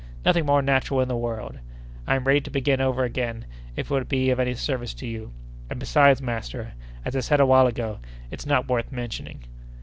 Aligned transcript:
Nothing 0.25 0.47
more 0.47 0.63
natural 0.63 0.99
in 1.01 1.07
the 1.07 1.15
world! 1.15 1.59
I'm 2.07 2.23
ready 2.23 2.41
to 2.41 2.49
begin 2.49 2.81
over 2.81 3.03
again, 3.03 3.45
if 3.75 3.91
it 3.91 3.93
would 3.93 4.09
be 4.09 4.31
of 4.31 4.39
any 4.39 4.55
service 4.55 4.95
to 4.95 5.05
you. 5.05 5.31
And 5.69 5.79
besides, 5.79 6.23
master, 6.23 6.71
as 7.05 7.15
I 7.15 7.19
said 7.19 7.39
a 7.39 7.45
while 7.45 7.67
ago, 7.67 7.99
it's 8.31 8.47
not 8.47 8.67
worth 8.67 8.91
mentioning." 8.91 9.43